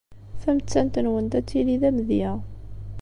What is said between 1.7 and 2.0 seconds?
d